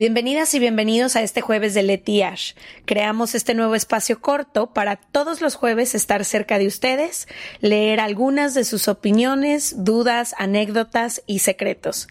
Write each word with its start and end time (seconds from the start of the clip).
Bienvenidas 0.00 0.54
y 0.54 0.60
bienvenidos 0.60 1.16
a 1.16 1.22
este 1.22 1.40
jueves 1.40 1.74
de 1.74 1.82
Leti 1.82 2.22
Ash. 2.22 2.52
Creamos 2.84 3.34
este 3.34 3.52
nuevo 3.54 3.74
espacio 3.74 4.20
corto 4.20 4.72
para 4.72 4.94
todos 4.94 5.40
los 5.40 5.56
jueves 5.56 5.96
estar 5.96 6.24
cerca 6.24 6.56
de 6.60 6.68
ustedes, 6.68 7.26
leer 7.58 7.98
algunas 7.98 8.54
de 8.54 8.62
sus 8.62 8.86
opiniones, 8.86 9.84
dudas, 9.84 10.36
anécdotas 10.38 11.24
y 11.26 11.40
secretos. 11.40 12.06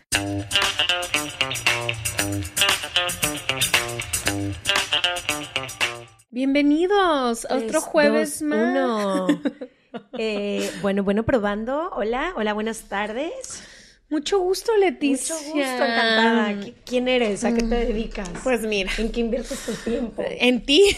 Bienvenidos 6.29 7.45
a 7.49 7.55
otro 7.55 7.79
jueves 7.79 8.41
dos, 8.41 8.49
más. 8.49 8.69
uno. 8.69 9.27
Eh, 10.19 10.69
bueno, 10.83 11.03
bueno, 11.03 11.23
probando. 11.23 11.89
Hola, 11.93 12.33
hola, 12.35 12.53
buenas 12.53 12.81
tardes. 12.83 13.63
Mucho 14.09 14.39
gusto, 14.39 14.71
Leticia. 14.77 15.35
Mucho 15.35 15.45
gusto, 15.47 15.59
encantada. 15.59 16.51
¿Qui- 16.53 16.73
¿Quién 16.85 17.07
eres? 17.09 17.43
¿A 17.43 17.53
qué 17.53 17.61
te 17.63 17.75
dedicas? 17.75 18.29
Pues 18.41 18.61
mira, 18.61 18.89
¿En 18.97 19.11
qué 19.11 19.19
inviertes 19.19 19.59
tu 19.65 19.73
tiempo? 19.73 20.23
en 20.25 20.65
ti, 20.65 20.95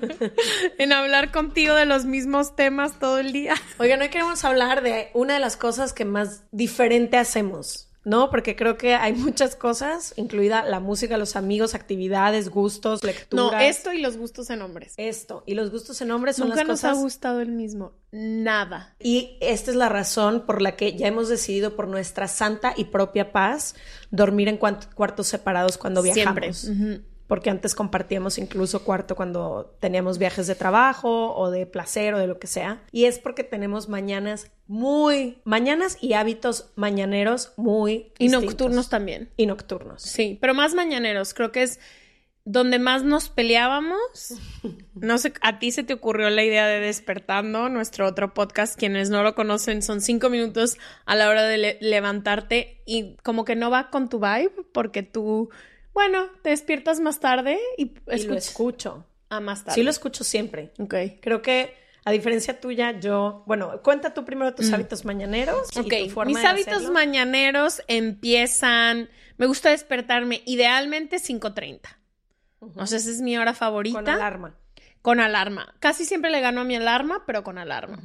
en 0.78 0.92
hablar 0.92 1.30
contigo 1.30 1.74
de 1.74 1.86
los 1.86 2.04
mismos 2.04 2.56
temas 2.56 2.98
todo 2.98 3.18
el 3.18 3.32
día. 3.32 3.54
Oigan, 3.78 4.00
hoy 4.00 4.08
queremos 4.08 4.44
hablar 4.44 4.82
de 4.82 5.08
una 5.14 5.34
de 5.34 5.40
las 5.40 5.56
cosas 5.56 5.92
que 5.92 6.04
más 6.04 6.42
diferente 6.52 7.16
hacemos, 7.18 7.88
¿no? 8.04 8.30
Porque 8.30 8.56
creo 8.56 8.76
que 8.76 8.94
hay 8.94 9.12
muchas 9.12 9.56
cosas, 9.56 10.14
incluida 10.16 10.62
la 10.64 10.80
música, 10.80 11.16
los 11.18 11.36
amigos, 11.36 11.74
actividades, 11.74 12.48
gustos, 12.48 13.04
lecturas. 13.04 13.52
No, 13.52 13.58
esto 13.58 13.92
y 13.92 14.00
los 14.00 14.16
gustos 14.16 14.50
en 14.50 14.62
hombres. 14.62 14.94
Esto. 14.96 15.44
Y 15.46 15.54
los 15.54 15.70
gustos 15.70 16.00
en 16.00 16.10
hombres 16.10 16.36
son 16.36 16.48
Nunca 16.48 16.60
las 16.62 16.68
nos 16.68 16.80
cosas... 16.80 16.98
ha 16.98 17.00
gustado 17.00 17.40
el 17.40 17.52
mismo. 17.52 17.92
Nada. 18.10 18.94
Y 18.98 19.36
esta 19.40 19.70
es 19.70 19.76
la 19.76 19.88
razón 19.88 20.44
por 20.46 20.60
la 20.60 20.76
que 20.76 20.96
ya 20.96 21.06
hemos 21.06 21.28
decidido 21.28 21.76
por 21.76 21.88
nuestra 21.88 22.28
santa 22.28 22.74
y 22.76 22.86
propia 22.86 23.32
paz 23.32 23.74
dormir 24.10 24.48
en 24.48 24.58
cuartos 24.58 25.26
separados 25.26 25.78
cuando 25.78 26.02
viajamos. 26.02 26.56
Siempre. 26.56 27.11
Porque 27.26 27.48
antes 27.50 27.74
compartíamos 27.74 28.36
incluso 28.38 28.84
cuarto 28.84 29.16
cuando 29.16 29.76
teníamos 29.80 30.18
viajes 30.18 30.46
de 30.46 30.54
trabajo 30.54 31.34
o 31.34 31.50
de 31.50 31.66
placer 31.66 32.12
o 32.14 32.18
de 32.18 32.26
lo 32.26 32.38
que 32.38 32.46
sea. 32.46 32.82
Y 32.92 33.04
es 33.06 33.18
porque 33.18 33.42
tenemos 33.44 33.88
mañanas 33.88 34.50
muy, 34.66 35.38
mañanas 35.44 35.96
y 36.00 36.12
hábitos 36.12 36.70
mañaneros 36.76 37.52
muy 37.56 38.12
Y 38.18 38.24
distintos. 38.24 38.42
nocturnos 38.44 38.88
también. 38.90 39.30
Y 39.36 39.46
nocturnos. 39.46 40.02
Sí, 40.02 40.36
pero 40.40 40.52
más 40.54 40.74
mañaneros. 40.74 41.32
Creo 41.32 41.52
que 41.52 41.62
es 41.62 41.80
donde 42.44 42.78
más 42.78 43.02
nos 43.04 43.28
peleábamos. 43.28 44.34
No 44.94 45.18
sé, 45.18 45.32
a 45.40 45.58
ti 45.58 45.72
se 45.72 45.82
te 45.82 45.94
ocurrió 45.94 46.30
la 46.30 46.44
idea 46.44 46.66
de 46.66 46.78
Despertando, 46.78 47.68
nuestro 47.68 48.06
otro 48.06 48.34
podcast. 48.34 48.78
Quienes 48.78 49.10
no 49.10 49.22
lo 49.24 49.34
conocen, 49.34 49.82
son 49.82 50.00
cinco 50.00 50.28
minutos 50.30 50.76
a 51.06 51.16
la 51.16 51.28
hora 51.28 51.42
de 51.44 51.58
le- 51.58 51.78
levantarte 51.80 52.82
y 52.86 53.16
como 53.24 53.44
que 53.44 53.56
no 53.56 53.68
va 53.70 53.90
con 53.90 54.08
tu 54.08 54.20
vibe 54.20 54.52
porque 54.72 55.02
tú, 55.02 55.50
bueno, 55.94 56.26
te 56.42 56.50
despiertas 56.50 57.00
más 57.00 57.20
tarde 57.20 57.58
y, 57.76 57.94
Y 58.12 58.22
lo 58.24 58.34
escucho. 58.34 59.06
a 59.28 59.40
más 59.40 59.64
tarde. 59.64 59.74
Sí 59.74 59.82
lo 59.82 59.90
escucho 59.90 60.24
siempre. 60.24 60.72
Ok. 60.78 60.94
Creo 61.20 61.42
que 61.42 61.74
a 62.04 62.10
diferencia 62.10 62.60
tuya, 62.60 62.98
yo, 62.98 63.44
bueno, 63.46 63.80
cuenta 63.82 64.12
tú 64.12 64.24
primero 64.24 64.54
tus 64.54 64.72
hábitos 64.72 65.04
mañaneros. 65.04 65.68
y 65.76 65.78
Mm. 65.78 65.82
Ok, 65.84 65.92
tu 66.04 66.10
forma 66.10 66.32
mis 66.32 66.40
de 66.42 66.48
hábitos 66.48 66.72
hacerlo. 66.74 66.92
mañaneros 66.94 67.82
empiezan. 67.88 69.08
Me 69.36 69.46
gusta 69.46 69.70
despertarme 69.70 70.42
idealmente 70.46 71.18
5:30. 71.18 71.98
O 72.76 72.86
sea, 72.86 72.98
esa 72.98 73.10
es 73.10 73.20
mi 73.20 73.36
hora 73.38 73.54
favorita. 73.54 73.98
Con 73.98 74.08
alarma. 74.08 74.56
Con 75.00 75.20
alarma. 75.20 75.74
Casi 75.80 76.04
siempre 76.04 76.30
le 76.30 76.40
gano 76.40 76.60
a 76.60 76.64
mi 76.64 76.76
alarma, 76.76 77.24
pero 77.26 77.42
con 77.42 77.58
alarma. 77.58 78.00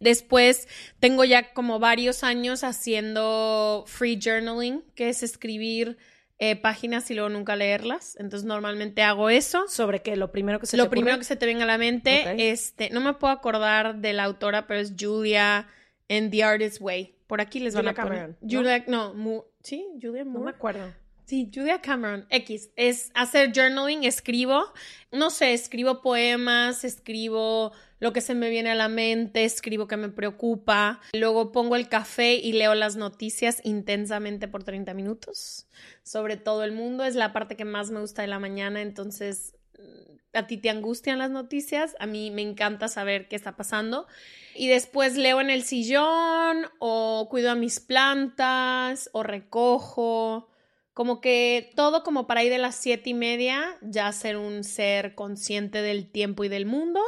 Después 0.00 0.68
tengo 1.00 1.24
ya 1.24 1.54
como 1.54 1.78
varios 1.78 2.24
años 2.24 2.64
haciendo 2.64 3.84
free 3.86 4.18
journaling, 4.22 4.82
que 4.94 5.08
es 5.08 5.22
escribir 5.22 5.96
eh, 6.38 6.56
páginas 6.56 7.10
y 7.10 7.14
luego 7.14 7.28
nunca 7.28 7.54
leerlas. 7.56 8.16
Entonces 8.18 8.44
normalmente 8.46 9.02
hago 9.02 9.30
eso. 9.30 9.66
Sobre 9.68 10.02
que 10.02 10.16
lo 10.16 10.32
primero 10.32 10.58
que 10.60 10.66
se 10.66 10.76
Lo 10.76 10.84
te 10.84 10.90
primero 10.90 11.14
ocurre. 11.14 11.20
que 11.20 11.24
se 11.26 11.36
te 11.36 11.46
venga 11.46 11.64
a 11.64 11.66
la 11.66 11.78
mente, 11.78 12.50
este, 12.50 12.90
no 12.90 13.00
me 13.00 13.14
puedo 13.14 13.32
acordar 13.32 13.96
de 13.96 14.12
la 14.12 14.24
autora, 14.24 14.66
pero 14.66 14.80
es 14.80 14.94
Julia 14.98 15.68
en 16.08 16.30
The 16.30 16.42
Artist's 16.44 16.80
Way. 16.80 17.14
Por 17.26 17.40
aquí 17.40 17.60
les 17.60 17.74
van 17.74 17.84
Julia 17.86 17.90
a 17.92 17.94
poner. 18.04 18.18
Cameron, 18.18 18.36
¿no? 18.40 18.48
Julia, 18.58 18.84
no, 18.88 19.14
Mu- 19.14 19.44
sí, 19.62 19.86
Julia 20.02 20.24
No 20.24 20.32
me 20.32 20.38
Moore. 20.40 20.56
acuerdo. 20.56 20.92
Sí, 21.24 21.50
Julia 21.54 21.80
Cameron, 21.80 22.26
X. 22.28 22.70
Es 22.76 23.10
hacer 23.14 23.52
journaling, 23.54 24.04
escribo, 24.04 24.64
no 25.12 25.30
sé, 25.30 25.54
escribo 25.54 26.02
poemas, 26.02 26.84
escribo 26.84 27.72
lo 28.02 28.12
que 28.12 28.20
se 28.20 28.34
me 28.34 28.50
viene 28.50 28.70
a 28.70 28.74
la 28.74 28.88
mente, 28.88 29.44
escribo 29.44 29.86
que 29.86 29.96
me 29.96 30.08
preocupa. 30.08 31.00
Luego 31.12 31.52
pongo 31.52 31.76
el 31.76 31.88
café 31.88 32.34
y 32.34 32.52
leo 32.52 32.74
las 32.74 32.96
noticias 32.96 33.60
intensamente 33.64 34.48
por 34.48 34.64
30 34.64 34.92
minutos 34.92 35.66
sobre 36.02 36.36
todo 36.36 36.64
el 36.64 36.72
mundo. 36.72 37.04
Es 37.04 37.14
la 37.14 37.32
parte 37.32 37.56
que 37.56 37.64
más 37.64 37.90
me 37.90 38.00
gusta 38.00 38.22
de 38.22 38.28
la 38.28 38.38
mañana, 38.38 38.82
entonces 38.82 39.54
mm, 39.78 40.36
a 40.36 40.46
ti 40.46 40.56
te 40.56 40.70
angustian 40.70 41.18
las 41.18 41.30
noticias, 41.30 41.94
a 41.98 42.06
mí 42.06 42.30
me 42.30 42.42
encanta 42.42 42.88
saber 42.88 43.28
qué 43.28 43.36
está 43.36 43.56
pasando. 43.56 44.06
Y 44.54 44.68
después 44.68 45.16
leo 45.16 45.40
en 45.40 45.50
el 45.50 45.62
sillón 45.62 46.66
o 46.78 47.28
cuido 47.30 47.50
a 47.50 47.54
mis 47.54 47.80
plantas 47.80 49.08
o 49.12 49.22
recojo. 49.22 50.48
Como 50.92 51.22
que 51.22 51.72
todo 51.74 52.02
como 52.02 52.26
para 52.26 52.44
ir 52.44 52.50
de 52.50 52.58
las 52.58 52.74
siete 52.74 53.10
y 53.10 53.14
media, 53.14 53.78
ya 53.80 54.12
ser 54.12 54.36
un 54.36 54.62
ser 54.62 55.14
consciente 55.14 55.80
del 55.80 56.10
tiempo 56.10 56.44
y 56.44 56.48
del 56.50 56.66
mundo. 56.66 57.00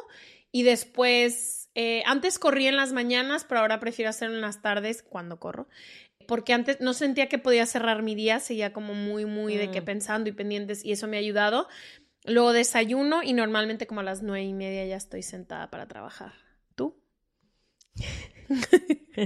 Y 0.57 0.63
después, 0.63 1.69
eh, 1.75 2.05
antes 2.07 2.39
corría 2.39 2.69
en 2.69 2.77
las 2.77 2.93
mañanas, 2.93 3.45
pero 3.45 3.61
ahora 3.63 3.81
prefiero 3.81 4.11
hacerlo 4.11 4.37
en 4.37 4.41
las 4.43 4.63
tardes 4.63 5.03
cuando 5.03 5.41
corro. 5.41 5.67
Porque 6.29 6.53
antes 6.53 6.81
no 6.81 6.95
sentía 6.95 7.29
que 7.29 7.39
podía 7.39 7.67
cerrar 7.67 8.05
mi 8.05 8.15
día, 8.15 8.39
seguía 8.39 8.73
como 8.73 8.95
muy, 8.95 9.25
muy 9.25 9.57
de 9.57 9.73
que 9.73 9.81
Mm. 9.81 9.85
pensando 9.85 10.31
y 10.31 10.33
pendientes 10.33 10.85
y 10.85 10.93
eso 10.93 11.09
me 11.09 11.17
ha 11.17 11.21
ayudado. 11.21 11.67
Luego 12.25 12.53
desayuno 12.53 13.25
y 13.25 13.33
normalmente 13.33 13.89
como 13.89 13.99
a 13.99 14.05
las 14.05 14.23
nueve 14.23 14.45
y 14.45 14.53
media 14.53 14.87
ya 14.87 14.95
estoy 14.97 15.25
sentada 15.25 15.71
para 15.73 15.89
trabajar. 15.89 16.35
¿Tú? 16.77 17.03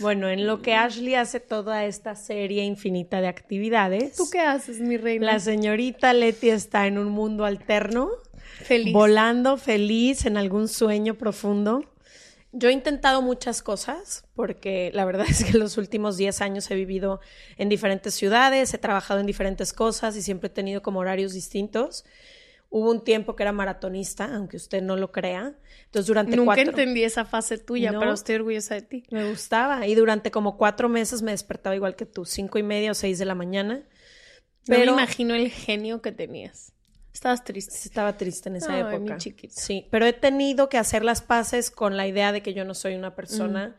Bueno, 0.00 0.28
en 0.28 0.46
lo 0.46 0.62
que 0.62 0.74
Ashley 0.74 1.14
hace 1.16 1.40
toda 1.40 1.84
esta 1.84 2.14
serie 2.14 2.64
infinita 2.64 3.20
de 3.20 3.28
actividades, 3.28 4.16
¿Tú 4.16 4.30
qué 4.30 4.40
haces, 4.40 4.80
mi 4.80 4.96
reina? 4.96 5.26
la 5.26 5.40
señorita 5.40 6.12
Leti 6.14 6.48
está 6.50 6.86
en 6.86 6.98
un 6.98 7.08
mundo 7.10 7.44
alterno, 7.44 8.08
Feliz. 8.64 8.92
volando 8.92 9.56
feliz 9.56 10.24
en 10.26 10.36
algún 10.36 10.68
sueño 10.68 11.14
profundo. 11.14 11.84
Yo 12.52 12.70
he 12.70 12.72
intentado 12.72 13.20
muchas 13.20 13.62
cosas 13.62 14.24
porque 14.34 14.90
la 14.94 15.04
verdad 15.04 15.26
es 15.28 15.44
que 15.44 15.56
los 15.58 15.76
últimos 15.76 16.16
10 16.16 16.40
años 16.40 16.70
he 16.70 16.74
vivido 16.74 17.20
en 17.56 17.68
diferentes 17.68 18.14
ciudades, 18.14 18.72
he 18.74 18.78
trabajado 18.78 19.20
en 19.20 19.26
diferentes 19.26 19.72
cosas 19.72 20.16
y 20.16 20.22
siempre 20.22 20.46
he 20.48 20.50
tenido 20.50 20.82
como 20.82 21.00
horarios 21.00 21.32
distintos. 21.34 22.04
Hubo 22.70 22.90
un 22.90 23.02
tiempo 23.02 23.34
que 23.34 23.44
era 23.44 23.52
maratonista, 23.52 24.26
aunque 24.34 24.58
usted 24.58 24.82
no 24.82 24.96
lo 24.96 25.10
crea. 25.10 25.54
Entonces, 25.86 26.06
durante 26.06 26.36
Nunca 26.36 26.48
cuatro... 26.54 26.64
entendí 26.70 27.02
esa 27.02 27.24
fase 27.24 27.56
tuya, 27.56 27.92
No. 27.92 27.98
pero 28.00 28.12
estoy 28.12 28.34
orgullosa 28.34 28.74
de 28.74 28.82
ti. 28.82 29.04
Me 29.10 29.26
gustaba. 29.26 29.86
Y 29.86 29.94
durante 29.94 30.30
como 30.30 30.58
cuatro 30.58 30.90
meses 30.90 31.22
me 31.22 31.30
despertaba 31.30 31.74
igual 31.76 31.96
que 31.96 32.04
tú, 32.04 32.26
cinco 32.26 32.58
y 32.58 32.62
media 32.62 32.90
o 32.90 32.94
seis 32.94 33.18
de 33.18 33.24
la 33.24 33.34
mañana. 33.34 33.84
Pero 34.66 34.80
Pero 34.80 34.96
me 34.96 35.02
imagino 35.02 35.34
el 35.34 35.50
genio 35.50 36.02
que 36.02 36.12
tenías. 36.12 36.74
Estabas 37.18 37.42
triste. 37.42 37.74
estaba 37.74 38.16
triste 38.16 38.48
en 38.48 38.56
esa 38.56 38.72
Ay, 38.74 38.80
época. 38.82 38.98
mi 39.14 39.16
chiquita. 39.18 39.52
Sí, 39.60 39.88
pero 39.90 40.06
he 40.06 40.12
tenido 40.12 40.68
que 40.68 40.78
hacer 40.78 41.04
las 41.04 41.20
paces 41.20 41.72
con 41.72 41.96
la 41.96 42.06
idea 42.06 42.30
de 42.30 42.42
que 42.42 42.54
yo 42.54 42.64
no 42.64 42.74
soy 42.74 42.94
una 42.94 43.16
persona 43.16 43.74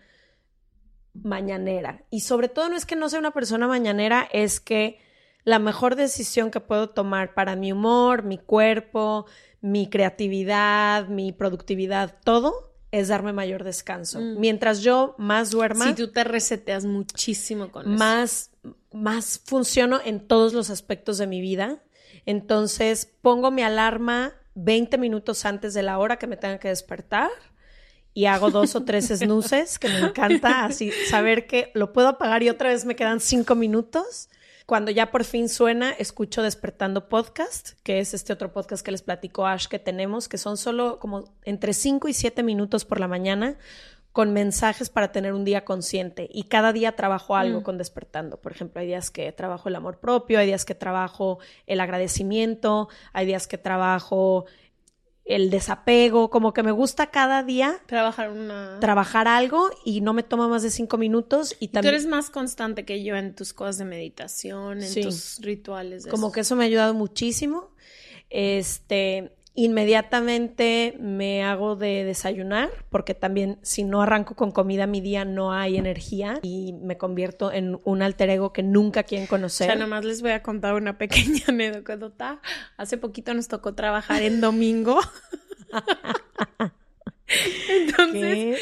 mañanera. 1.13 2.03
Y 2.09 2.19
sobre 2.19 2.50
todo 2.50 2.67
no 2.67 2.75
es 2.75 2.85
que 2.85 2.97
no 2.97 3.07
sea 3.07 3.17
una 3.19 3.31
persona 3.31 3.66
mañanera, 3.66 4.27
es 4.33 4.59
que 4.59 5.00
la 5.45 5.57
mejor 5.57 5.95
decisión 5.95 6.51
que 6.51 6.59
puedo 6.59 6.89
tomar 6.89 7.33
para 7.33 7.55
mi 7.55 7.72
humor, 7.72 8.23
mi 8.23 8.38
cuerpo, 8.38 9.25
mi 9.61 9.89
creatividad, 9.89 11.07
mi 11.07 11.31
productividad, 11.31 12.17
todo 12.25 12.73
es 12.91 13.07
darme 13.07 13.31
mayor 13.31 13.63
descanso. 13.63 14.19
Mm. 14.19 14.38
Mientras 14.38 14.81
yo 14.81 15.16
más 15.17 15.50
duerma, 15.51 15.88
Si 15.88 15.94
tú 15.94 16.11
te 16.11 16.25
reseteas 16.25 16.83
muchísimo 16.83 17.71
con 17.71 17.85
eso. 17.94 17.97
más, 18.03 18.51
más 18.91 19.39
funciono 19.45 20.01
en 20.03 20.27
todos 20.27 20.51
los 20.51 20.69
aspectos 20.69 21.17
de 21.19 21.27
mi 21.27 21.39
vida. 21.39 21.81
Entonces 22.30 23.12
pongo 23.24 23.50
mi 23.50 23.64
alarma 23.64 24.36
20 24.54 25.00
minutos 25.00 25.46
antes 25.46 25.74
de 25.74 25.81
la 25.81 25.98
hora 25.98 26.20
que 26.20 26.28
me 26.28 26.38
tenga 26.38 26.60
que 26.60 26.68
despertar 26.68 27.31
y 28.14 28.26
hago 28.26 28.52
dos 28.52 28.76
o 28.76 28.84
tres 28.84 29.08
snuses 29.18 29.80
que 29.80 29.90
me 29.90 29.98
encanta, 29.98 30.66
así 30.66 30.92
saber 31.10 31.48
que 31.48 31.72
lo 31.74 31.92
puedo 31.92 32.08
apagar 32.08 32.44
y 32.44 32.50
otra 32.52 32.70
vez 32.70 32.86
me 32.86 32.96
quedan 32.96 33.20
cinco 33.20 33.56
minutos. 33.56 34.30
Cuando 34.68 34.92
ya 34.92 35.10
por 35.10 35.24
fin 35.24 35.50
suena, 35.50 35.90
escucho 35.90 36.44
Despertando 36.44 37.10
Podcast, 37.10 37.72
que 37.81 38.00
es 38.00 38.14
este 38.14 38.31
otro 38.31 38.54
podcast 38.54 38.86
que 38.86 38.92
les 38.92 39.02
platico 39.02 39.48
Ash 39.48 39.66
que 39.66 39.80
tenemos, 39.80 40.30
que 40.30 40.38
son 40.38 40.58
solo 40.58 41.00
como 41.00 41.34
entre 41.46 41.74
5 41.74 42.10
y 42.10 42.14
7 42.14 42.44
minutos 42.44 42.86
por 42.86 43.00
la 43.00 43.08
mañana 43.08 43.58
con 44.19 44.33
mensajes 44.33 44.89
para 44.89 45.13
tener 45.13 45.31
un 45.31 45.45
día 45.45 45.63
consciente. 45.63 46.27
Y 46.30 46.44
cada 46.44 46.74
día 46.74 46.98
trabajo 46.98 47.38
algo 47.38 47.62
Mm. 47.62 47.63
con 47.63 47.77
Despertando. 47.77 48.36
Por 48.36 48.51
ejemplo, 48.51 48.81
hay 48.81 48.88
días 48.88 49.12
que 49.12 49.31
trabajo 49.31 49.69
el 49.69 49.77
amor 49.77 50.00
propio, 50.01 50.39
hay 50.39 50.48
días 50.48 50.66
que 50.66 50.75
trabajo 50.75 51.39
el 51.68 51.80
agradecimiento, 51.80 52.89
hay 53.13 53.25
días 53.25 53.48
que 53.48 53.57
trabajo 53.57 54.44
el 55.24 55.50
desapego, 55.50 56.30
como 56.30 56.51
que 56.51 56.63
me 56.63 56.71
gusta 56.71 57.07
cada 57.12 57.44
día 57.44 57.80
trabajar 57.86 58.30
una... 58.30 58.77
trabajar 58.81 59.30
algo 59.30 59.69
y 59.86 60.01
no 60.01 60.12
me 60.12 60.24
toma 60.24 60.50
más 60.50 60.63
de 60.63 60.69
cinco 60.69 60.98
minutos 60.98 61.56
y 61.62 61.69
también... 61.69 61.94
Tú 61.94 61.95
eres 61.95 62.06
más 62.06 62.30
constante 62.30 62.83
que 62.83 63.01
yo 63.01 63.16
en 63.16 63.33
tus 63.36 63.54
cosas 63.54 63.77
de 63.77 63.86
meditación, 63.86 64.83
en 64.83 65.01
tus 65.01 65.39
rituales. 65.39 66.07
como 66.07 66.33
que 66.33 66.42
eso 66.42 66.57
me 66.57 66.66
ha 66.66 66.68
ayudado 66.68 66.94
muchísimo. 66.94 67.71
Este, 68.30 69.31
Inmediatamente 69.59 70.95
me 71.01 71.44
hago 71.44 71.75
de 71.75 72.06
desayunar, 72.06 72.69
porque 72.89 73.13
también 73.13 73.59
si 73.61 73.83
no 73.83 74.01
arranco 74.01 74.33
con 74.33 74.51
comida 74.51 74.88
mi 74.88 75.01
día 75.01 75.25
no 75.25 75.51
hay 75.51 75.75
energía 75.75 76.39
y 76.41 76.71
me 76.81 76.97
convierto 76.97 77.51
en 77.51 77.77
un 77.83 78.01
alter 78.01 78.29
ego 78.29 78.53
que 78.53 78.63
nunca 78.63 79.03
quieren 79.03 79.27
conocer. 79.27 79.69
O 79.69 79.73
sea, 79.73 79.77
nomás 79.77 80.06
les 80.06 80.21
voy 80.21 80.31
a 80.31 80.41
contar 80.44 80.75
una 80.75 80.97
pequeña 80.97 81.44
anécdota. 81.50 82.39
Hace 82.77 82.97
poquito 82.97 83.33
nos 83.33 83.50
tocó 83.50 83.75
trabajar 83.75 84.21
en 84.21 84.39
domingo. 84.39 84.97
Entonces, 87.69 88.59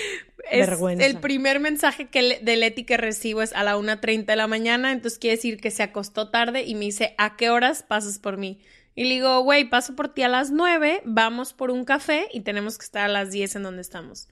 es 0.49 0.69
el 0.99 1.19
primer 1.19 1.59
mensaje 1.59 2.07
que 2.07 2.39
de 2.41 2.55
Leti 2.55 2.85
que 2.85 2.97
recibo 2.97 3.43
es 3.43 3.53
a 3.53 3.63
la 3.63 3.77
1.30 3.77 4.25
de 4.25 4.35
la 4.35 4.47
mañana, 4.47 4.91
entonces 4.93 5.19
quiere 5.19 5.35
decir 5.35 5.59
que 5.59 5.69
se 5.69 5.83
acostó 5.83 6.29
tarde 6.29 6.63
y 6.63 6.73
me 6.73 6.85
dice, 6.85 7.13
¿a 7.19 7.35
qué 7.35 7.51
horas 7.51 7.83
pasas 7.83 8.17
por 8.17 8.37
mí? 8.37 8.59
Y 8.97 9.03
le 9.03 9.13
digo, 9.13 9.41
güey, 9.41 9.69
paso 9.69 9.95
por 9.95 10.11
ti 10.11 10.23
a 10.23 10.27
las 10.27 10.49
9, 10.49 11.03
vamos 11.05 11.53
por 11.53 11.69
un 11.69 11.85
café 11.85 12.27
y 12.33 12.41
tenemos 12.41 12.79
que 12.79 12.85
estar 12.85 13.03
a 13.03 13.07
las 13.07 13.29
10 13.29 13.57
en 13.57 13.63
donde 13.63 13.83
estamos. 13.83 14.27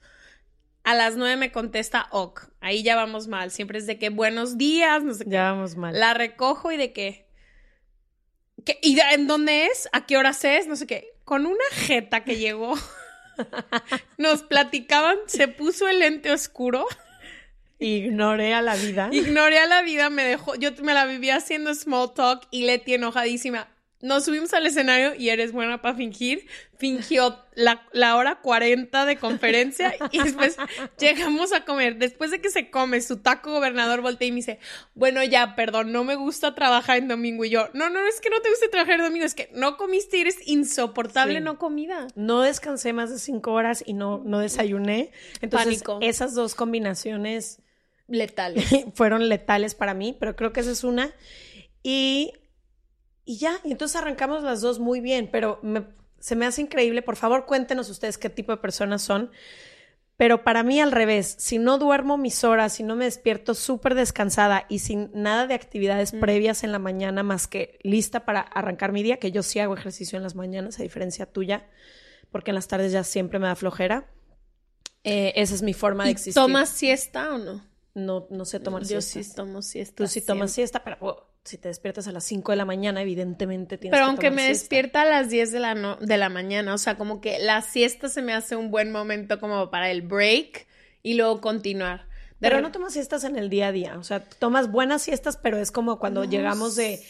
A 0.82 0.96
las 0.96 1.14
9 1.14 1.36
me 1.36 1.52
contesta 1.52 2.08
Ok. 2.10 2.48
Ahí 2.60 2.82
ya 2.82 2.96
vamos 2.96 3.28
mal. 3.28 3.52
Siempre 3.52 3.78
es 3.78 3.86
de 3.86 3.96
que 3.96 4.08
buenos 4.08 4.58
días, 4.58 5.04
no 5.04 5.14
sé 5.14 5.22
qué. 5.22 5.30
Ya 5.30 5.52
vamos 5.52 5.76
mal. 5.76 5.96
La 5.96 6.14
recojo 6.14 6.72
y 6.72 6.76
de 6.78 6.92
qué. 6.92 7.28
¿Qué? 8.64 8.80
¿Y 8.82 8.98
en 8.98 9.28
dónde 9.28 9.66
es? 9.66 9.88
¿A 9.92 10.04
qué 10.04 10.16
horas 10.16 10.44
es? 10.44 10.66
No 10.66 10.74
sé 10.74 10.88
qué. 10.88 11.12
Con 11.24 11.46
una 11.46 11.64
jeta 11.70 12.24
que 12.24 12.34
llegó. 12.34 12.74
Nos 14.18 14.42
platicaban, 14.42 15.16
se 15.26 15.46
puso 15.46 15.86
el 15.86 16.00
lente 16.00 16.32
oscuro. 16.32 16.86
Ignoré 17.78 18.52
a 18.52 18.62
la 18.62 18.74
vida. 18.74 19.10
Ignoré 19.12 19.60
a 19.60 19.66
la 19.66 19.82
vida, 19.82 20.10
me 20.10 20.24
dejó, 20.24 20.56
yo 20.56 20.72
me 20.82 20.92
la 20.92 21.06
vivía 21.06 21.36
haciendo 21.36 21.72
small 21.72 22.14
talk 22.14 22.48
y 22.50 22.64
Leti 22.64 22.94
enojadísima 22.94 23.68
nos 24.02 24.26
subimos 24.26 24.52
al 24.52 24.66
escenario 24.66 25.14
y 25.14 25.30
eres 25.30 25.52
buena 25.52 25.80
para 25.80 25.96
fingir. 25.96 26.46
Fingió 26.76 27.38
la, 27.54 28.16
hora 28.16 28.40
40 28.42 29.06
de 29.06 29.16
conferencia 29.16 29.94
y 30.12 30.22
después 30.22 30.56
llegamos 30.98 31.52
a 31.54 31.64
comer. 31.64 31.96
Después 31.96 32.30
de 32.30 32.40
que 32.40 32.50
se 32.50 32.70
come 32.70 33.00
su 33.00 33.18
taco 33.18 33.52
gobernador, 33.52 34.02
voltea 34.02 34.28
y 34.28 34.32
me 34.32 34.36
dice, 34.36 34.58
bueno, 34.94 35.24
ya, 35.24 35.56
perdón, 35.56 35.92
no 35.92 36.04
me 36.04 36.14
gusta 36.14 36.54
trabajar 36.54 36.98
en 36.98 37.08
domingo. 37.08 37.46
Y 37.46 37.50
yo, 37.50 37.68
no, 37.72 37.88
no, 37.88 38.06
es 38.06 38.20
que 38.20 38.28
no 38.28 38.40
te 38.42 38.50
guste 38.50 38.68
trabajar 38.68 38.96
en 38.96 39.06
domingo, 39.06 39.24
es 39.24 39.34
que 39.34 39.50
no 39.54 39.78
comiste 39.78 40.18
y 40.18 40.20
eres 40.22 40.46
insoportable 40.46 41.40
no 41.40 41.58
comida. 41.58 42.06
No 42.14 42.42
descansé 42.42 42.92
más 42.92 43.10
de 43.10 43.18
cinco 43.18 43.52
horas 43.52 43.82
y 43.86 43.94
no, 43.94 44.22
no 44.24 44.40
desayuné. 44.40 45.10
Entonces, 45.40 45.82
esas 46.02 46.34
dos 46.34 46.54
combinaciones 46.54 47.62
letales 48.08 48.66
fueron 48.94 49.28
letales 49.30 49.74
para 49.74 49.94
mí, 49.94 50.14
pero 50.18 50.36
creo 50.36 50.52
que 50.52 50.60
esa 50.60 50.72
es 50.72 50.84
una. 50.84 51.12
Y 51.82 52.32
y 53.26 53.38
ya, 53.38 53.60
y 53.64 53.72
entonces 53.72 53.96
arrancamos 53.96 54.42
las 54.44 54.60
dos 54.60 54.78
muy 54.78 55.00
bien, 55.00 55.28
pero 55.30 55.60
se 56.20 56.36
me 56.36 56.46
hace 56.46 56.62
increíble. 56.62 57.02
Por 57.02 57.16
favor, 57.16 57.44
cuéntenos 57.44 57.90
ustedes 57.90 58.16
qué 58.16 58.30
tipo 58.30 58.52
de 58.52 58.58
personas 58.58 59.02
son. 59.02 59.30
Pero 60.16 60.44
para 60.44 60.62
mí 60.62 60.80
al 60.80 60.92
revés, 60.92 61.34
si 61.38 61.58
no 61.58 61.76
duermo 61.76 62.16
mis 62.16 62.42
horas, 62.44 62.72
si 62.72 62.82
no 62.84 62.96
me 62.96 63.04
despierto 63.04 63.52
súper 63.52 63.94
descansada 63.94 64.64
y 64.70 64.78
sin 64.78 65.10
nada 65.12 65.46
de 65.46 65.54
actividades 65.54 66.14
mm. 66.14 66.20
previas 66.20 66.64
en 66.64 66.72
la 66.72 66.78
mañana 66.78 67.22
más 67.22 67.48
que 67.48 67.78
lista 67.82 68.24
para 68.24 68.40
arrancar 68.40 68.92
mi 68.92 69.02
día, 69.02 69.18
que 69.18 69.30
yo 69.30 69.42
sí 69.42 69.58
hago 69.58 69.74
ejercicio 69.74 70.16
en 70.16 70.22
las 70.22 70.34
mañanas, 70.34 70.78
a 70.78 70.84
diferencia 70.84 71.26
tuya, 71.26 71.68
porque 72.30 72.52
en 72.52 72.54
las 72.54 72.68
tardes 72.68 72.92
ya 72.92 73.04
siempre 73.04 73.38
me 73.38 73.48
da 73.48 73.56
flojera. 73.56 74.08
Eh, 75.04 75.34
esa 75.36 75.54
es 75.54 75.62
mi 75.62 75.74
forma 75.74 76.04
de 76.04 76.12
existir. 76.12 76.34
¿Tomas 76.34 76.70
siesta 76.70 77.34
o 77.34 77.38
no? 77.38 77.66
No, 77.92 78.26
no 78.30 78.44
sé 78.44 78.58
tomar 78.60 78.86
siesta. 78.86 79.18
Yo 79.18 79.24
sí 79.24 79.34
tomo 79.34 79.62
siesta. 79.62 79.96
Tú 79.96 80.06
sí 80.06 80.20
tomas 80.20 80.50
siesta, 80.50 80.82
pero 80.82 80.96
oh, 81.00 81.25
si 81.46 81.58
te 81.58 81.68
despiertas 81.68 82.08
a 82.08 82.12
las 82.12 82.24
5 82.24 82.52
de 82.52 82.56
la 82.56 82.64
mañana, 82.64 83.02
evidentemente 83.02 83.78
tienes 83.78 83.96
Pero 83.96 84.06
aunque 84.08 84.30
me 84.30 84.48
despierta 84.48 85.02
a 85.02 85.04
las 85.04 85.30
10 85.30 85.52
de 85.52 85.60
la, 85.60 85.98
de 86.00 86.16
la 86.16 86.28
mañana, 86.28 86.74
o 86.74 86.78
sea, 86.78 86.96
como 86.96 87.20
que 87.20 87.38
la 87.38 87.62
siesta 87.62 88.08
se 88.08 88.22
me 88.22 88.32
hace 88.32 88.56
un 88.56 88.70
buen 88.70 88.92
momento 88.92 89.38
como 89.40 89.70
para 89.70 89.90
el 89.90 90.02
break 90.02 90.66
y 91.02 91.14
luego 91.14 91.40
continuar. 91.40 92.06
pero 92.40 92.60
no 92.60 92.72
tomas 92.72 92.92
siestas 92.92 93.24
en 93.24 93.36
el 93.36 93.48
día 93.48 93.68
a 93.68 93.72
día, 93.72 93.98
o 93.98 94.02
sea, 94.02 94.24
tomas 94.24 94.70
buenas 94.70 95.02
siestas, 95.02 95.36
pero 95.36 95.58
es 95.58 95.70
como 95.70 95.98
cuando 95.98 96.24
llegamos 96.24 96.76
de, 96.76 97.00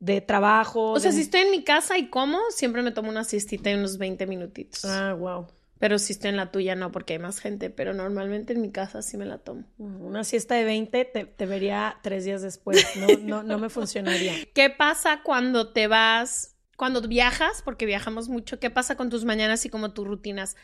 de 0.00 0.20
trabajo. 0.20 0.92
O 0.92 1.00
sea, 1.00 1.12
si 1.12 1.22
estoy 1.22 1.40
en 1.42 1.50
mi 1.50 1.64
casa 1.64 1.96
y 1.96 2.08
como, 2.08 2.38
siempre 2.50 2.82
me 2.82 2.92
tomo 2.92 3.08
una 3.08 3.24
siestita 3.24 3.70
de 3.70 3.76
unos 3.76 3.98
20 3.98 4.26
minutitos. 4.26 4.84
Ah, 4.84 5.14
wow. 5.14 5.46
Pero 5.78 5.98
si 5.98 6.14
estoy 6.14 6.30
en 6.30 6.36
la 6.36 6.50
tuya, 6.50 6.74
no, 6.74 6.90
porque 6.90 7.14
hay 7.14 7.18
más 7.18 7.38
gente. 7.38 7.70
Pero 7.70 7.92
normalmente 7.92 8.54
en 8.54 8.62
mi 8.62 8.70
casa 8.70 9.02
sí 9.02 9.16
me 9.16 9.26
la 9.26 9.38
tomo. 9.38 9.64
Una 9.78 10.24
siesta 10.24 10.54
de 10.54 10.64
20 10.64 11.04
te, 11.04 11.46
vería 11.46 11.98
tres 12.02 12.24
días 12.24 12.42
después. 12.42 12.84
No, 12.96 13.08
no, 13.18 13.42
no 13.42 13.58
me 13.58 13.68
funcionaría. 13.68 14.32
¿Qué 14.54 14.70
pasa 14.70 15.20
cuando 15.22 15.72
te 15.72 15.86
vas, 15.86 16.56
cuando 16.76 17.02
viajas? 17.02 17.62
Porque 17.62 17.84
viajamos 17.84 18.28
mucho. 18.28 18.58
¿Qué 18.58 18.70
pasa 18.70 18.96
con 18.96 19.10
tus 19.10 19.24
mañanas 19.24 19.66
y 19.66 19.68
como 19.68 19.92
tus 19.92 20.06
rutinas? 20.06 20.56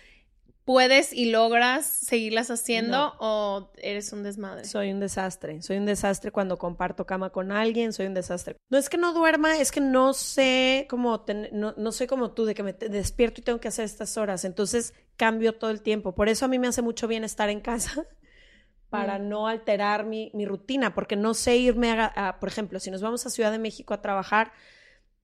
Puedes 0.64 1.12
y 1.12 1.30
logras 1.30 1.86
seguirlas 1.86 2.50
haciendo 2.50 3.14
o 3.18 3.70
eres 3.78 4.12
un 4.12 4.22
desmadre? 4.22 4.64
Soy 4.64 4.92
un 4.92 5.00
desastre. 5.00 5.60
Soy 5.62 5.78
un 5.78 5.86
desastre 5.86 6.30
cuando 6.30 6.58
comparto 6.58 7.06
cama 7.06 7.30
con 7.30 7.52
alguien, 7.52 7.92
soy 7.92 8.06
un 8.06 8.14
desastre. 8.14 8.56
No 8.70 8.78
es 8.78 8.88
que 8.88 8.96
no 8.96 9.12
duerma, 9.12 9.58
es 9.58 9.72
que 9.72 9.80
no 9.80 10.14
sé 10.14 10.86
cómo, 10.88 11.24
no, 11.52 11.74
no 11.76 11.92
soy 11.92 12.06
como 12.06 12.32
tú, 12.32 12.44
de 12.44 12.54
que 12.54 12.62
me 12.62 12.72
despierto 12.72 13.40
y 13.40 13.44
tengo 13.44 13.60
que 13.60 13.68
hacer 13.68 13.84
estas 13.84 14.16
horas. 14.16 14.44
Entonces 14.44 14.94
cambio 15.16 15.54
todo 15.56 15.70
el 15.70 15.82
tiempo. 15.82 16.14
Por 16.14 16.28
eso 16.28 16.44
a 16.44 16.48
mí 16.48 16.58
me 16.58 16.68
hace 16.68 16.82
mucho 16.82 17.08
bien 17.08 17.24
estar 17.24 17.48
en 17.48 17.60
casa. 17.60 18.06
para 18.88 19.18
mm. 19.18 19.28
no 19.28 19.48
alterar 19.48 20.04
mi, 20.04 20.30
mi, 20.34 20.44
rutina, 20.44 20.94
porque 20.94 21.16
no 21.16 21.32
sé 21.32 21.56
irme 21.56 21.90
a, 21.92 22.36
por 22.40 22.50
ejemplo, 22.50 22.78
si 22.78 22.90
nos 22.90 23.00
vamos 23.00 23.24
a 23.24 23.30
Ciudad 23.30 23.50
de 23.50 23.58
México 23.58 23.94
a 23.94 24.02
trabajar, 24.02 24.52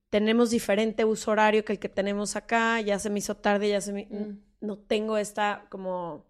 tenemos 0.09 0.49
diferente 0.49 1.05
uso 1.05 1.29
horario 1.29 1.63
que 1.63 1.73
el 1.73 1.77
que 1.77 1.87
tenemos 1.87 2.35
acá, 2.35 2.81
ya 2.81 2.97
se 2.97 3.11
me 3.11 3.19
hizo 3.19 3.37
tarde, 3.37 3.69
ya 3.69 3.79
se 3.79 3.93
me... 3.93 4.07
Mm 4.09 4.48
no 4.61 4.77
tengo 4.77 5.17
esta 5.17 5.65
como 5.69 6.29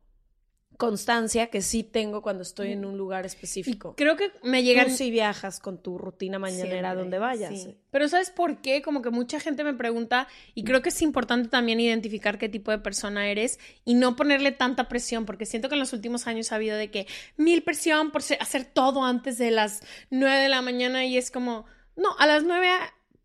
constancia 0.80 1.48
que 1.48 1.62
sí 1.62 1.84
tengo 1.84 2.22
cuando 2.22 2.42
estoy 2.42 2.72
en 2.72 2.86
un 2.86 2.98
lugar 2.98 3.26
específico. 3.26 3.96
creo 3.98 4.16
que 4.16 4.31
me 4.44 4.64
llegan... 4.64 4.88
Tú 4.88 4.94
sí 4.94 5.12
viajas 5.12 5.60
con 5.60 5.84
tu 5.84 5.98
rutina 5.98 6.40
mañanera 6.40 6.92
a 6.92 6.96
donde 6.96 7.20
vayas. 7.20 7.68
Pero 7.92 8.08
¿sabes 8.08 8.30
por 8.30 8.62
qué? 8.62 8.81
Como 8.81 9.02
que 9.02 9.10
mucha 9.10 9.42
gente 9.42 9.66
me 9.66 9.74
pregunta 9.74 10.30
y 10.56 10.64
creo 10.64 10.81
que 10.81 10.88
es 10.88 11.02
importante 11.02 11.50
también 11.50 11.81
identificar 11.81 12.38
qué 12.38 12.48
tipo 12.48 12.72
de 12.72 12.78
persona 12.78 13.28
eres 13.28 13.60
y 13.84 13.96
no 13.96 14.16
ponerle 14.16 14.54
tanta 14.54 14.88
presión, 14.88 15.25
porque 15.25 15.46
siento 15.46 15.68
que 15.68 15.75
en 15.75 15.80
los 15.80 15.92
últimos 15.92 16.28
años 16.28 16.54
ha 16.54 16.56
habido 16.56 16.78
de 16.78 16.90
que 16.90 17.08
mil 17.36 17.62
presión 17.62 18.12
por 18.12 18.22
hacer 18.40 18.64
todo 18.64 19.04
antes 19.04 19.38
de 19.38 19.52
las 19.52 19.82
nueve 20.10 20.38
de 20.38 20.48
la 20.48 20.62
mañana 20.62 21.06
y 21.06 21.18
es 21.18 21.30
como, 21.30 21.66
no, 21.98 22.16
a 22.20 22.25
las 22.25 22.46
nueve 22.46 22.70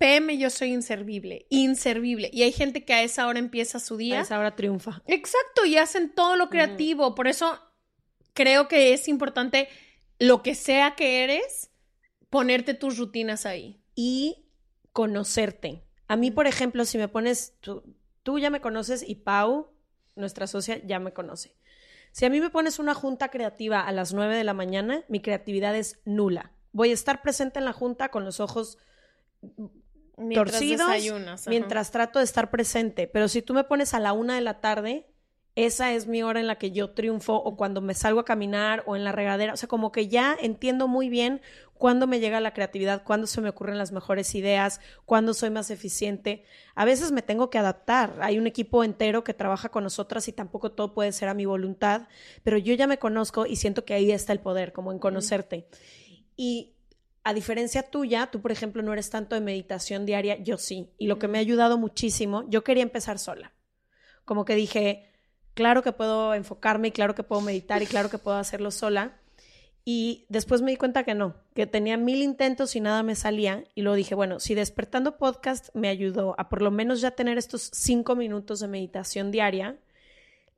PM 0.05 0.37
yo 0.37 0.51
soy 0.51 0.75
inservible, 0.75 1.47
inservible. 1.49 2.29
Y 2.31 2.43
hay 2.43 2.53
gente 2.53 2.85
que 2.85 2.93
a 2.93 3.03
esa 3.03 3.27
hora 3.27 3.39
empieza 3.39 3.79
su 3.79 3.97
día. 3.97 4.19
A 4.19 4.23
esa 4.23 4.39
hora 4.39 4.55
triunfa. 4.55 5.03
Exacto, 5.07 5.65
y 5.65 5.79
hacen 5.79 6.15
todo 6.15 6.37
lo 6.37 6.51
creativo. 6.51 7.15
Por 7.15 7.27
eso 7.27 7.59
creo 8.35 8.69
que 8.69 8.93
es 8.93 9.09
importante, 9.09 9.67
lo 10.19 10.43
que 10.43 10.55
sea 10.55 10.95
que 10.95 11.25
eres, 11.25 11.71
ponerte 12.29 12.75
tus 12.75 12.99
rutinas 12.99 13.47
ahí. 13.47 13.83
Y 13.95 14.47
conocerte. 14.93 15.87
A 16.07 16.17
mí, 16.17 16.31
por 16.31 16.47
ejemplo, 16.47 16.85
si 16.85 16.99
me 16.99 17.09
pones, 17.09 17.57
tú, 17.61 17.97
tú 18.23 18.39
ya 18.39 18.51
me 18.51 18.61
conoces 18.61 19.03
y 19.09 19.15
Pau, 19.15 19.71
nuestra 20.17 20.47
socia, 20.47 20.85
ya 20.85 20.99
me 20.99 21.15
conoce. 21.15 21.57
Si 22.13 22.27
a 22.27 22.29
mí 22.29 22.43
me 22.43 22.51
pones 22.51 22.79
una 22.79 22.93
junta 22.93 23.31
creativa 23.31 23.81
a 23.81 23.91
las 23.91 24.13
9 24.13 24.37
de 24.37 24.45
la 24.45 24.53
mañana, 24.53 25.03
mi 25.09 25.23
creatividad 25.23 25.75
es 25.75 26.03
nula. 26.05 26.53
Voy 26.73 26.91
a 26.91 26.95
estar 26.95 27.23
presente 27.23 27.59
en 27.59 27.65
la 27.65 27.73
junta 27.73 28.11
con 28.11 28.27
los 28.27 28.39
ojos 28.39 28.77
mientras 30.17 30.53
torcidos 30.53 31.47
mientras 31.47 31.91
trato 31.91 32.19
de 32.19 32.25
estar 32.25 32.51
presente. 32.51 33.07
Pero 33.07 33.29
si 33.29 33.43
tú 33.43 33.55
me 33.55 33.65
pones 33.65 33.95
a 33.95 34.01
la 34.01 34.13
una 34.13 34.35
de 34.35 34.41
la 34.41 34.61
tarde, 34.61 35.07
esa 35.57 35.93
es 35.93 36.09
mi 36.09 36.23
hora 36.23 36.41
en 36.41 36.49
la 36.49 36.57
que 36.57 36.73
yo 36.73 36.91
triunfo 36.91 37.35
o 37.35 37.57
cuando 37.57 37.81
me 37.81 37.95
salgo 37.95 38.21
a 38.21 38.25
caminar 38.25 38.83
o 38.87 38.97
en 38.97 39.05
la 39.05 39.13
regadera. 39.13 39.53
O 39.53 39.57
sea, 39.57 39.69
como 39.69 39.93
que 39.93 40.09
ya 40.09 40.37
entiendo 40.41 40.89
muy 40.89 41.09
bien 41.09 41.41
cuándo 41.75 42.07
me 42.07 42.19
llega 42.19 42.41
la 42.41 42.53
creatividad, 42.53 43.05
cuándo 43.05 43.29
se 43.29 43.41
me 43.41 43.51
ocurren 43.51 43.79
las 43.79 43.93
mejores 43.93 44.35
ideas, 44.35 44.81
cuándo 45.05 45.33
soy 45.33 45.51
más 45.51 45.71
eficiente. 45.71 46.45
A 46.75 46.85
veces 46.85 47.13
me 47.13 47.23
tengo 47.23 47.51
que 47.51 47.59
adaptar. 47.59 48.19
Hay 48.21 48.39
un 48.39 48.49
equipo 48.49 48.83
entero 48.83 49.23
que 49.23 49.35
trabaja 49.35 49.69
con 49.69 49.85
nosotras 49.85 50.27
y 50.27 50.33
tampoco 50.33 50.73
todo 50.73 50.93
puede 50.93 51.13
ser 51.13 51.29
a 51.29 51.35
mi 51.35 51.45
voluntad, 51.45 52.09
pero 52.43 52.59
yo 52.59 52.75
ya 52.75 52.89
me 52.89 52.99
conozco 52.99 53.47
y 53.47 53.57
siento 53.57 53.85
que 53.85 53.95
ahí 53.95 54.11
está 54.11 54.33
el 54.33 54.41
poder, 54.41 54.73
como 54.73 54.91
en 54.91 54.99
conocerte. 54.99 55.69
Y 56.37 56.74
a 57.25 57.33
diferencia 57.33 57.83
tuya, 57.83 58.29
tú, 58.31 58.43
por 58.43 58.53
ejemplo, 58.53 58.83
no 58.83 58.93
eres 58.93 59.09
tanto 59.09 59.35
de 59.35 59.41
meditación 59.41 60.05
diaria, 60.05 60.37
yo 60.37 60.59
sí. 60.59 60.91
Y 60.99 61.07
lo 61.07 61.19
que 61.19 61.27
me 61.27 61.39
ha 61.39 61.41
ayudado 61.41 61.79
muchísimo, 61.79 62.45
yo 62.49 62.63
quería 62.63 62.83
empezar 62.83 63.19
sola. 63.19 63.53
Como 64.27 64.45
que 64.45 64.55
dije, 64.55 65.11
claro 65.55 65.83
que 65.83 65.93
puedo 65.93 66.35
enfocarme 66.35 66.89
y 66.89 66.93
claro 66.93 67.15
que 67.15 67.23
puedo 67.23 67.41
meditar 67.41 67.83
y 67.83 67.87
claro 67.87 68.11
que 68.11 68.19
puedo 68.19 68.37
hacerlo 68.37 68.71
sola. 68.71 69.19
Y 69.87 70.27
después 70.29 70.61
me 70.61 70.71
di 70.71 70.77
cuenta 70.77 71.05
que 71.05 71.15
no, 71.15 71.35
que 71.55 71.67
tenía 71.67 71.97
mil 71.97 72.23
intentos 72.23 72.77
y 72.77 72.81
nada 72.81 73.03
me 73.03 73.15
salía. 73.15 73.65
Y 73.75 73.83
luego 73.83 73.97
dije, 73.97 74.15
bueno, 74.15 74.39
si 74.39 74.55
despertando 74.55 75.17
podcast 75.17 75.75
me 75.75 75.89
ayudó 75.89 76.35
a 76.39 76.51
por 76.51 76.61
lo 76.61 76.71
menos 76.71 77.01
ya 77.01 77.13
tener 77.13 77.39
estos 77.39 77.71
cinco 77.73 78.17
minutos 78.17 78.61
de 78.61 78.69
meditación 78.69 79.31
diaria, 79.31 79.79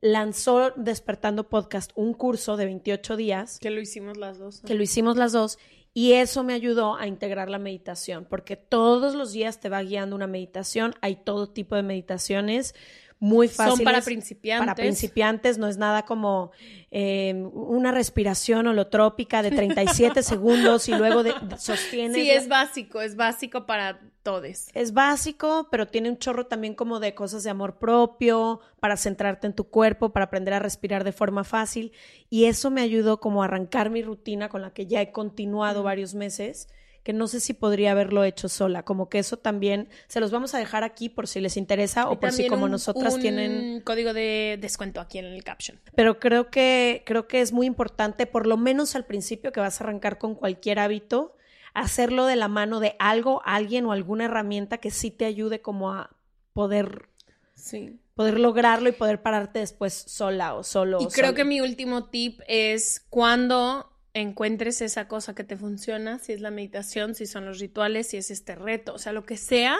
lanzó 0.01 0.71
Despertando 0.75 1.49
Podcast 1.49 1.91
un 1.95 2.13
curso 2.13 2.57
de 2.57 2.65
28 2.65 3.15
días. 3.17 3.59
Que 3.59 3.69
lo 3.69 3.81
hicimos 3.81 4.17
las 4.17 4.37
dos. 4.37 4.61
Que 4.61 4.75
lo 4.75 4.83
hicimos 4.83 5.17
las 5.17 5.31
dos. 5.31 5.59
Y 5.97 6.13
eso 6.13 6.43
me 6.43 6.53
ayudó 6.53 6.95
a 6.95 7.07
integrar 7.07 7.49
la 7.49 7.57
meditación, 7.57 8.27
porque 8.29 8.55
todos 8.55 9.15
los 9.15 9.31
días 9.31 9.59
te 9.59 9.67
va 9.67 9.81
guiando 9.81 10.15
una 10.15 10.27
meditación. 10.27 10.93
Hay 11.01 11.15
todo 11.15 11.49
tipo 11.49 11.75
de 11.75 11.81
meditaciones 11.81 12.75
muy 13.19 13.47
fáciles. 13.47 13.77
Son 13.77 13.83
para 13.83 14.01
principiantes. 14.01 14.65
Para 14.65 14.75
principiantes, 14.75 15.57
no 15.57 15.67
es 15.67 15.77
nada 15.77 16.05
como 16.05 16.51
eh, 16.91 17.33
una 17.53 17.91
respiración 17.91 18.67
holotrópica 18.67 19.41
de 19.41 19.51
37 19.51 20.21
segundos 20.23 20.87
y 20.87 20.93
luego 20.93 21.23
de, 21.23 21.33
sostienes. 21.57 22.15
Sí, 22.15 22.29
es 22.29 22.47
básico, 22.47 23.01
es 23.01 23.15
básico 23.15 23.65
para 23.65 23.99
todos. 24.23 24.67
Es 24.73 24.93
básico, 24.93 25.67
pero 25.71 25.87
tiene 25.87 26.09
un 26.09 26.17
chorro 26.17 26.47
también 26.47 26.75
como 26.75 26.99
de 26.99 27.15
cosas 27.15 27.43
de 27.43 27.49
amor 27.49 27.77
propio, 27.77 28.59
para 28.79 28.97
centrarte 28.97 29.47
en 29.47 29.53
tu 29.53 29.69
cuerpo, 29.69 30.09
para 30.09 30.25
aprender 30.25 30.53
a 30.53 30.59
respirar 30.59 31.03
de 31.03 31.11
forma 31.11 31.43
fácil. 31.43 31.93
Y 32.29 32.45
eso 32.45 32.69
me 32.69 32.81
ayudó 32.81 33.19
como 33.19 33.41
a 33.41 33.45
arrancar 33.45 33.89
mi 33.89 34.03
rutina 34.03 34.49
con 34.49 34.61
la 34.61 34.71
que 34.71 34.85
ya 34.85 35.01
he 35.01 35.11
continuado 35.11 35.81
varios 35.81 36.13
meses 36.13 36.67
que 37.07 37.13
no 37.13 37.29
sé 37.29 37.39
si 37.39 37.53
podría 37.53 37.91
haberlo 37.91 38.25
hecho 38.25 38.49
sola, 38.49 38.83
como 38.83 39.07
que 39.07 39.19
eso 39.19 39.37
también 39.37 39.87
se 40.09 40.19
los 40.19 40.29
vamos 40.29 40.53
a 40.53 40.57
dejar 40.57 40.83
aquí 40.83 41.07
por 41.07 41.25
si 41.25 41.39
les 41.39 41.55
interesa 41.55 42.09
o 42.09 42.19
por 42.19 42.33
si 42.33 42.49
como 42.49 42.67
nosotras 42.67 43.13
un 43.13 43.21
tienen 43.21 43.79
código 43.79 44.13
de 44.13 44.57
descuento 44.59 44.99
aquí 44.99 45.17
en 45.17 45.23
el 45.23 45.41
caption. 45.41 45.79
Pero 45.95 46.19
creo 46.19 46.49
que 46.49 47.03
creo 47.05 47.25
que 47.25 47.39
es 47.39 47.53
muy 47.53 47.65
importante 47.65 48.25
por 48.25 48.45
lo 48.45 48.57
menos 48.57 48.93
al 48.97 49.05
principio 49.05 49.53
que 49.53 49.61
vas 49.61 49.79
a 49.79 49.85
arrancar 49.85 50.17
con 50.17 50.35
cualquier 50.35 50.79
hábito, 50.79 51.37
hacerlo 51.73 52.25
de 52.25 52.35
la 52.35 52.49
mano 52.49 52.81
de 52.81 52.97
algo, 52.99 53.41
alguien 53.45 53.85
o 53.85 53.93
alguna 53.93 54.25
herramienta 54.25 54.79
que 54.79 54.91
sí 54.91 55.09
te 55.09 55.23
ayude 55.23 55.61
como 55.61 55.93
a 55.93 56.09
poder 56.51 57.07
sí 57.55 58.01
poder 58.15 58.37
lograrlo 58.37 58.89
y 58.89 58.91
poder 58.91 59.21
pararte 59.21 59.59
después 59.59 59.93
sola 59.93 60.55
o 60.55 60.63
solo. 60.63 60.97
Y 60.99 61.07
creo 61.07 61.33
que 61.33 61.45
mi 61.45 61.61
último 61.61 62.09
tip 62.09 62.41
es 62.47 63.05
cuando 63.09 63.96
encuentres 64.21 64.81
esa 64.81 65.07
cosa 65.07 65.35
que 65.35 65.43
te 65.43 65.57
funciona, 65.57 66.19
si 66.19 66.33
es 66.33 66.41
la 66.41 66.51
meditación, 66.51 67.15
si 67.15 67.25
son 67.25 67.45
los 67.45 67.59
rituales, 67.59 68.07
si 68.07 68.17
es 68.17 68.31
este 68.31 68.55
reto, 68.55 68.93
o 68.93 68.97
sea, 68.97 69.13
lo 69.13 69.25
que 69.25 69.37
sea, 69.37 69.77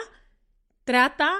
trata 0.84 1.32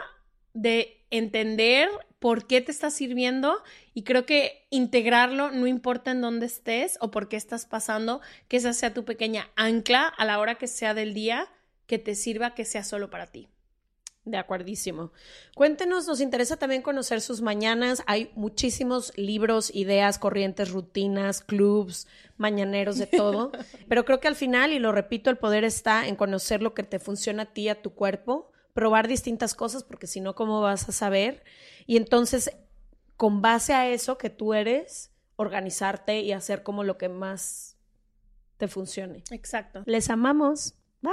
de 0.53 1.07
entender 1.11 1.89
por 2.19 2.47
qué 2.47 2.61
te 2.61 2.73
está 2.73 2.91
sirviendo 2.91 3.63
y 3.95 4.03
creo 4.03 4.27
que 4.27 4.67
integrarlo 4.71 5.51
no 5.53 5.67
importa 5.67 6.11
en 6.11 6.21
dónde 6.21 6.47
estés 6.47 6.99
o 7.01 7.11
por 7.11 7.29
qué 7.29 7.37
estás 7.37 7.67
pasando, 7.67 8.21
que 8.49 8.57
esa 8.57 8.73
sea 8.73 8.95
tu 8.95 9.05
pequeña 9.05 9.49
ancla 9.57 10.07
a 10.07 10.25
la 10.25 10.39
hora 10.39 10.57
que 10.57 10.67
sea 10.67 10.95
del 10.95 11.15
día 11.15 11.49
que 11.87 11.99
te 11.99 12.15
sirva, 12.15 12.55
que 12.55 12.65
sea 12.65 12.83
solo 12.83 13.11
para 13.11 13.27
ti. 13.27 13.49
De 14.25 14.37
acuerdísimo. 14.37 15.11
Cuéntenos, 15.55 16.07
nos 16.07 16.21
interesa 16.21 16.57
también 16.57 16.83
conocer 16.83 17.21
sus 17.21 17.41
mañanas. 17.41 18.03
Hay 18.07 18.31
muchísimos 18.35 19.17
libros, 19.17 19.75
ideas, 19.75 20.19
corrientes, 20.19 20.71
rutinas, 20.71 21.41
clubs, 21.41 22.07
mañaneros, 22.37 22.99
de 22.99 23.07
todo. 23.07 23.53
Pero 23.89 24.05
creo 24.05 24.21
que 24.21 24.29
al 24.29 24.37
final, 24.37 24.73
y 24.73 24.79
lo 24.79 24.93
repito, 24.93 25.31
el 25.31 25.39
poder 25.39 25.65
está 25.65 26.07
en 26.07 26.17
conocer 26.17 26.63
lo 26.63 26.75
que 26.75 26.83
te 26.83 26.99
funciona 26.99 27.45
a 27.45 27.53
ti, 27.53 27.69
a 27.69 27.81
tu 27.81 27.95
cuerpo, 27.95 28.51
probar 28.75 29.09
distintas 29.09 29.55
cosas, 29.55 29.83
porque 29.83 30.07
si 30.07 30.21
no, 30.21 30.35
¿cómo 30.35 30.61
vas 30.61 30.89
a 30.89 30.93
saber? 30.93 31.43
Y 31.87 31.97
entonces, 31.97 32.51
con 33.17 33.41
base 33.41 33.73
a 33.73 33.89
eso 33.89 34.19
que 34.19 34.31
tú 34.31 34.53
eres, 34.53 35.11
organizarte 35.37 36.21
y 36.21 36.33
hacer 36.33 36.63
como 36.63 36.85
lo 36.85 36.99
que 36.99 37.09
más 37.09 37.79
te 38.59 38.69
funcione. 38.69 39.23
Exacto. 39.31 39.83
Les 39.87 40.11
amamos. 40.11 40.75
Bye. 41.01 41.13